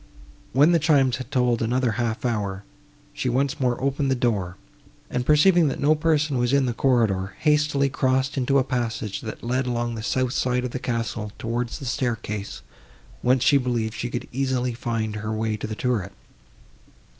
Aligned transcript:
When 0.51 0.71
the 0.71 0.79
chimes 0.79 1.17
had 1.17 1.29
tolled 1.29 1.61
another 1.61 1.91
half 1.91 2.25
hour, 2.25 2.63
she 3.13 3.29
once 3.29 3.59
more 3.59 3.79
opened 3.79 4.09
the 4.09 4.15
door, 4.15 4.57
and, 5.11 5.27
perceiving 5.27 5.67
that 5.67 5.79
no 5.79 5.93
person 5.93 6.39
was 6.39 6.53
in 6.53 6.65
the 6.65 6.73
corridor, 6.73 7.35
hastily 7.41 7.87
crossed 7.87 8.35
into 8.35 8.57
a 8.57 8.63
passage, 8.63 9.21
that 9.21 9.43
led 9.43 9.67
along 9.67 9.93
the 9.93 10.01
south 10.01 10.33
side 10.33 10.65
of 10.65 10.71
the 10.71 10.79
castle 10.79 11.31
towards 11.37 11.77
the 11.77 11.85
staircase, 11.85 12.63
whence 13.21 13.43
she 13.43 13.57
believed 13.57 13.93
she 13.93 14.09
could 14.09 14.27
easily 14.31 14.73
find 14.73 15.17
her 15.17 15.31
way 15.31 15.55
to 15.55 15.67
the 15.67 15.75
turret. 15.75 16.13